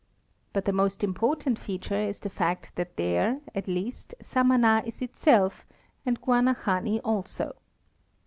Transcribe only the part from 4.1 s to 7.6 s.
Samana is itself and Guanahani also.